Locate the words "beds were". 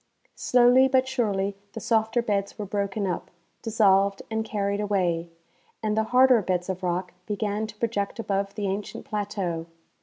2.23-2.65